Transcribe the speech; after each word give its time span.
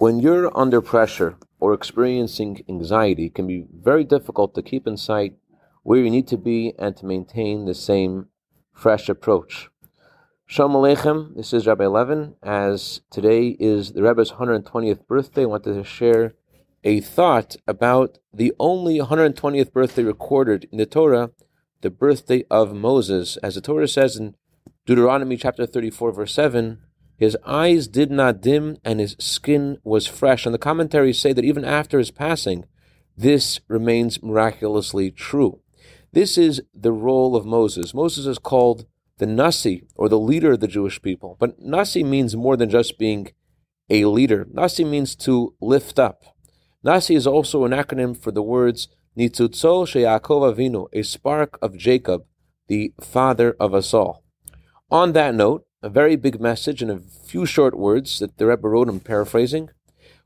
When 0.00 0.20
you're 0.20 0.56
under 0.56 0.80
pressure 0.80 1.38
or 1.58 1.74
experiencing 1.74 2.62
anxiety, 2.68 3.26
it 3.26 3.34
can 3.34 3.48
be 3.48 3.66
very 3.74 4.04
difficult 4.04 4.54
to 4.54 4.62
keep 4.62 4.86
in 4.86 4.96
sight 4.96 5.34
where 5.82 5.98
you 5.98 6.08
need 6.08 6.28
to 6.28 6.36
be 6.36 6.72
and 6.78 6.96
to 6.98 7.04
maintain 7.04 7.64
the 7.64 7.74
same 7.74 8.28
fresh 8.72 9.08
approach. 9.08 9.70
Shalom 10.46 10.74
Aleichem, 10.74 11.34
this 11.34 11.52
is 11.52 11.66
Rabbi 11.66 11.86
Levin. 11.86 12.36
As 12.44 13.00
today 13.10 13.56
is 13.58 13.94
the 13.94 14.04
Rebbe's 14.04 14.30
120th 14.30 15.04
birthday, 15.08 15.42
I 15.42 15.46
wanted 15.46 15.74
to 15.74 15.82
share 15.82 16.36
a 16.84 17.00
thought 17.00 17.56
about 17.66 18.18
the 18.32 18.52
only 18.60 19.00
120th 19.00 19.72
birthday 19.72 20.04
recorded 20.04 20.68
in 20.70 20.78
the 20.78 20.86
Torah, 20.86 21.32
the 21.80 21.90
birthday 21.90 22.44
of 22.48 22.72
Moses. 22.72 23.36
As 23.38 23.56
the 23.56 23.60
Torah 23.60 23.88
says 23.88 24.16
in 24.16 24.36
Deuteronomy 24.86 25.36
chapter 25.36 25.66
34, 25.66 26.12
verse 26.12 26.34
7, 26.34 26.78
his 27.18 27.36
eyes 27.44 27.88
did 27.88 28.10
not 28.12 28.40
dim 28.40 28.78
and 28.84 29.00
his 29.00 29.16
skin 29.18 29.78
was 29.82 30.06
fresh. 30.06 30.46
And 30.46 30.54
the 30.54 30.58
commentaries 30.58 31.18
say 31.18 31.32
that 31.32 31.44
even 31.44 31.64
after 31.64 31.98
his 31.98 32.12
passing, 32.12 32.64
this 33.16 33.60
remains 33.66 34.22
miraculously 34.22 35.10
true. 35.10 35.60
This 36.12 36.38
is 36.38 36.62
the 36.72 36.92
role 36.92 37.34
of 37.34 37.44
Moses. 37.44 37.92
Moses 37.92 38.24
is 38.24 38.38
called 38.38 38.86
the 39.18 39.26
Nasi, 39.26 39.82
or 39.96 40.08
the 40.08 40.18
leader 40.18 40.52
of 40.52 40.60
the 40.60 40.68
Jewish 40.68 41.02
people. 41.02 41.36
But 41.40 41.60
Nasi 41.60 42.04
means 42.04 42.36
more 42.36 42.56
than 42.56 42.70
just 42.70 42.98
being 42.98 43.32
a 43.90 44.04
leader. 44.04 44.46
Nasi 44.52 44.84
means 44.84 45.16
to 45.16 45.54
lift 45.60 45.98
up. 45.98 46.22
Nasi 46.84 47.16
is 47.16 47.26
also 47.26 47.64
an 47.64 47.72
acronym 47.72 48.16
for 48.16 48.30
the 48.30 48.42
words 48.42 48.86
Nitzutzo 49.18 49.88
Shel 49.88 50.02
Yaakov 50.02 50.54
Avinu, 50.54 50.86
a 50.92 51.02
spark 51.02 51.58
of 51.60 51.76
Jacob, 51.76 52.24
the 52.68 52.92
father 53.00 53.56
of 53.58 53.74
us 53.74 53.92
all. 53.92 54.22
On 54.88 55.12
that 55.14 55.34
note, 55.34 55.66
a 55.80 55.88
very 55.88 56.16
big 56.16 56.40
message 56.40 56.82
in 56.82 56.90
a 56.90 56.98
few 56.98 57.46
short 57.46 57.76
words 57.76 58.18
that 58.18 58.36
the 58.36 58.46
Rebbe 58.46 58.68
wrote, 58.68 58.88
I'm 58.88 58.98
paraphrasing. 58.98 59.70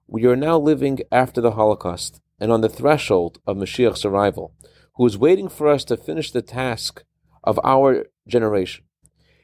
We 0.06 0.24
are 0.24 0.36
now 0.36 0.58
living 0.58 1.00
after 1.10 1.42
the 1.42 1.52
Holocaust 1.52 2.20
and 2.40 2.50
on 2.50 2.62
the 2.62 2.70
threshold 2.70 3.38
of 3.46 3.58
Mashiach's 3.58 4.04
arrival, 4.04 4.54
who 4.96 5.06
is 5.06 5.18
waiting 5.18 5.48
for 5.48 5.68
us 5.68 5.84
to 5.84 5.96
finish 5.96 6.30
the 6.30 6.40
task 6.40 7.04
of 7.44 7.60
our 7.62 8.06
generation. 8.26 8.84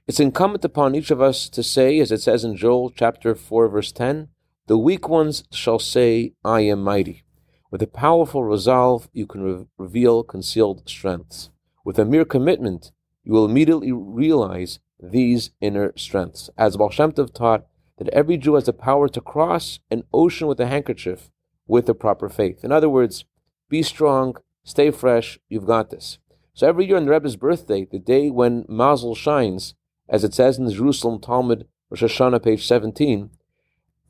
It's 0.06 0.20
incumbent 0.20 0.64
upon 0.64 0.94
each 0.94 1.10
of 1.10 1.20
us 1.20 1.50
to 1.50 1.62
say, 1.62 1.98
as 1.98 2.10
it 2.10 2.22
says 2.22 2.42
in 2.42 2.56
Joel 2.56 2.90
chapter 2.90 3.34
4, 3.34 3.68
verse 3.68 3.92
10, 3.92 4.28
the 4.66 4.78
weak 4.78 5.08
ones 5.08 5.44
shall 5.52 5.78
say, 5.78 6.32
I 6.42 6.62
am 6.62 6.82
mighty. 6.82 7.24
With 7.70 7.82
a 7.82 7.86
powerful 7.86 8.44
resolve, 8.44 9.10
you 9.12 9.26
can 9.26 9.42
re- 9.42 9.66
reveal 9.76 10.22
concealed 10.22 10.88
strengths. 10.88 11.50
With 11.84 11.98
a 11.98 12.06
mere 12.06 12.24
commitment, 12.24 12.92
you 13.28 13.34
will 13.34 13.44
immediately 13.44 13.92
realize 13.92 14.80
these 14.98 15.50
inner 15.60 15.92
strengths. 15.96 16.48
As 16.56 16.78
Baal 16.78 16.88
Shem 16.88 17.12
Tov 17.12 17.34
taught, 17.34 17.66
that 17.98 18.08
every 18.08 18.38
Jew 18.38 18.54
has 18.54 18.64
the 18.64 18.72
power 18.72 19.06
to 19.06 19.20
cross 19.20 19.80
an 19.90 20.04
ocean 20.14 20.48
with 20.48 20.58
a 20.60 20.66
handkerchief 20.66 21.30
with 21.66 21.84
the 21.84 21.94
proper 21.94 22.30
faith. 22.30 22.64
In 22.64 22.72
other 22.72 22.88
words, 22.88 23.26
be 23.68 23.82
strong, 23.82 24.36
stay 24.64 24.90
fresh, 24.90 25.38
you've 25.50 25.66
got 25.66 25.90
this. 25.90 26.18
So 26.54 26.66
every 26.66 26.86
year 26.86 26.96
on 26.96 27.04
the 27.04 27.10
Rebbe's 27.10 27.36
birthday, 27.36 27.84
the 27.84 27.98
day 27.98 28.30
when 28.30 28.64
Mazel 28.66 29.14
shines, 29.14 29.74
as 30.08 30.24
it 30.24 30.32
says 30.32 30.56
in 30.56 30.64
the 30.64 30.72
Jerusalem 30.72 31.20
Talmud, 31.20 31.66
Rosh 31.90 32.02
Hashanah, 32.02 32.42
page 32.42 32.66
17, 32.66 33.28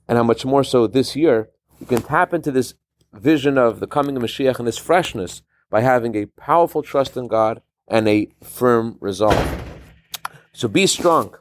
and 0.06 0.16
how 0.16 0.22
much 0.22 0.44
more 0.44 0.62
so 0.62 0.86
this 0.86 1.16
year, 1.16 1.50
we 1.80 1.86
can 1.86 2.02
tap 2.02 2.32
into 2.32 2.52
this 2.52 2.74
vision 3.12 3.58
of 3.58 3.80
the 3.80 3.88
coming 3.88 4.16
of 4.16 4.22
Mashiach 4.22 4.60
and 4.60 4.68
this 4.68 4.78
freshness 4.78 5.42
by 5.70 5.80
having 5.80 6.14
a 6.14 6.26
powerful 6.26 6.82
trust 6.82 7.16
in 7.16 7.26
God 7.26 7.62
and 7.90 8.08
a 8.08 8.28
firm 8.42 8.96
resolve. 9.00 9.64
So 10.52 10.68
be 10.68 10.86
strong. 10.86 11.34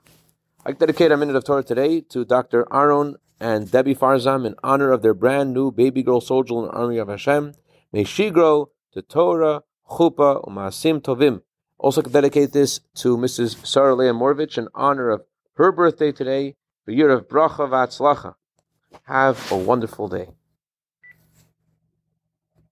I 0.66 0.72
dedicate 0.72 1.12
a 1.12 1.18
minute 1.18 1.36
of 1.36 1.44
Torah 1.44 1.64
today 1.64 2.02
to 2.02 2.26
Dr. 2.26 2.68
Aaron 2.74 3.16
and 3.40 3.70
Debbie 3.72 3.96
Farzam 3.96 4.46
in 4.46 4.56
honor 4.64 4.92
of 4.92 5.02
their 5.02 5.14
brand 5.14 5.54
new 5.54 5.72
baby 5.72 6.04
girl 6.04 6.22
soldier 6.22 6.56
in 6.56 6.64
the 6.64 6.72
army 6.72 6.98
of 6.98 7.08
Hashem. 7.08 7.54
May 7.92 8.04
she 8.04 8.30
grow 8.30 8.72
to 8.94 9.02
Torah, 9.02 9.64
Chupa, 9.90 10.44
Umasim 10.46 11.02
Tovim. 11.02 11.42
Also 11.78 12.02
dedicate 12.02 12.54
this 12.54 12.80
to 12.96 13.16
Mrs. 13.18 13.66
Sarah 13.66 13.96
Leah 13.96 14.14
Morvich 14.14 14.58
in 14.58 14.68
honor 14.74 15.10
of 15.10 15.22
her 15.54 15.72
birthday 15.72 16.12
today, 16.12 16.56
the 16.86 16.94
year 16.94 17.10
of 17.10 17.28
Bracha 17.28 17.70
Vatzlacha. 17.70 18.36
Have 19.04 19.52
a 19.52 19.58
wonderful 19.58 20.08
day. 20.08 20.30